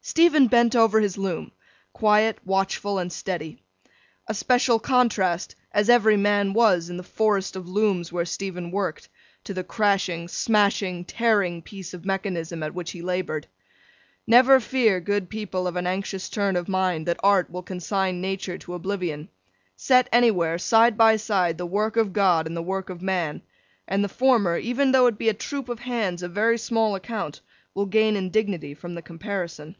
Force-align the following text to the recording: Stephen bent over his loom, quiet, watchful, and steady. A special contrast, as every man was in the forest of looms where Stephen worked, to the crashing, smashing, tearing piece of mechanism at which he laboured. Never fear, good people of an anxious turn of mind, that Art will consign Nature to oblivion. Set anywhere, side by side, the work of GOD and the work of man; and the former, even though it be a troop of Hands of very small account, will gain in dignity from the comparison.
Stephen 0.00 0.46
bent 0.46 0.74
over 0.74 1.00
his 1.00 1.18
loom, 1.18 1.52
quiet, 1.92 2.38
watchful, 2.42 2.98
and 2.98 3.12
steady. 3.12 3.62
A 4.26 4.32
special 4.32 4.78
contrast, 4.78 5.54
as 5.70 5.90
every 5.90 6.16
man 6.16 6.54
was 6.54 6.88
in 6.88 6.96
the 6.96 7.02
forest 7.02 7.56
of 7.56 7.68
looms 7.68 8.10
where 8.10 8.24
Stephen 8.24 8.70
worked, 8.70 9.06
to 9.44 9.52
the 9.52 9.62
crashing, 9.62 10.26
smashing, 10.26 11.04
tearing 11.04 11.60
piece 11.60 11.92
of 11.92 12.06
mechanism 12.06 12.62
at 12.62 12.72
which 12.72 12.92
he 12.92 13.02
laboured. 13.02 13.46
Never 14.26 14.60
fear, 14.60 14.98
good 14.98 15.28
people 15.28 15.66
of 15.66 15.76
an 15.76 15.86
anxious 15.86 16.30
turn 16.30 16.56
of 16.56 16.70
mind, 16.70 17.04
that 17.06 17.20
Art 17.22 17.50
will 17.50 17.62
consign 17.62 18.18
Nature 18.22 18.56
to 18.56 18.72
oblivion. 18.72 19.28
Set 19.76 20.08
anywhere, 20.10 20.56
side 20.56 20.96
by 20.96 21.16
side, 21.16 21.58
the 21.58 21.66
work 21.66 21.98
of 21.98 22.14
GOD 22.14 22.46
and 22.46 22.56
the 22.56 22.62
work 22.62 22.88
of 22.88 23.02
man; 23.02 23.42
and 23.86 24.02
the 24.02 24.08
former, 24.08 24.56
even 24.56 24.92
though 24.92 25.06
it 25.06 25.18
be 25.18 25.28
a 25.28 25.34
troop 25.34 25.68
of 25.68 25.80
Hands 25.80 26.22
of 26.22 26.32
very 26.32 26.56
small 26.56 26.94
account, 26.94 27.42
will 27.74 27.84
gain 27.84 28.16
in 28.16 28.30
dignity 28.30 28.72
from 28.72 28.94
the 28.94 29.02
comparison. 29.02 29.76